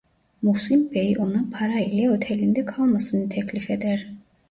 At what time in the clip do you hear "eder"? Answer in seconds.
3.69-4.07